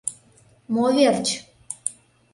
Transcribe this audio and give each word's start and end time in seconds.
—Мо 0.73 0.85
верч? 0.97 1.27